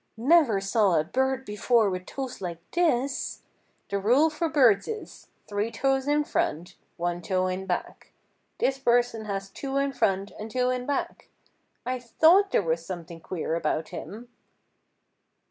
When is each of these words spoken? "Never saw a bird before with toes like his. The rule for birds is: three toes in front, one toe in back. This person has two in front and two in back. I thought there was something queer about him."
"Never 0.17 0.59
saw 0.59 0.99
a 0.99 1.03
bird 1.03 1.45
before 1.45 1.87
with 1.91 2.07
toes 2.07 2.41
like 2.41 2.57
his. 2.73 3.43
The 3.91 3.99
rule 3.99 4.31
for 4.31 4.49
birds 4.49 4.87
is: 4.87 5.27
three 5.47 5.69
toes 5.69 6.07
in 6.07 6.23
front, 6.23 6.75
one 6.97 7.21
toe 7.21 7.45
in 7.45 7.67
back. 7.67 8.11
This 8.57 8.79
person 8.79 9.25
has 9.25 9.51
two 9.51 9.77
in 9.77 9.93
front 9.93 10.31
and 10.39 10.49
two 10.49 10.71
in 10.71 10.87
back. 10.87 11.29
I 11.85 11.99
thought 11.99 12.49
there 12.51 12.63
was 12.63 12.83
something 12.83 13.19
queer 13.19 13.53
about 13.53 13.89
him." 13.89 14.29